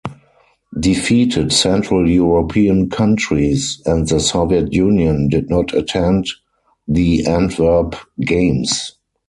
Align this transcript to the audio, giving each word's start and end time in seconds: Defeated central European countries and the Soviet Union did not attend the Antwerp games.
Defeated 0.79 1.53
central 1.53 2.09
European 2.09 2.89
countries 2.89 3.79
and 3.85 4.07
the 4.07 4.19
Soviet 4.19 4.73
Union 4.73 5.29
did 5.29 5.47
not 5.51 5.75
attend 5.75 6.25
the 6.87 7.23
Antwerp 7.27 7.95
games. 8.19 8.93